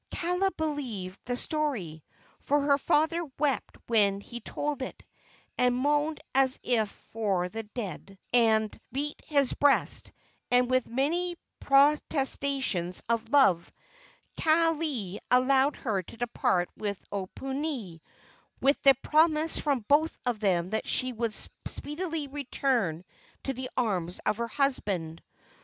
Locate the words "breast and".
9.53-10.71